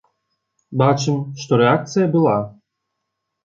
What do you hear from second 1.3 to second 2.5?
што рэакцыя была.